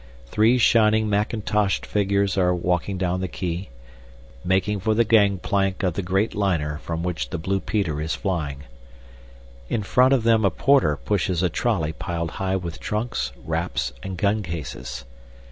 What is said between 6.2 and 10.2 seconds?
liner from which the blue peter is flying. In front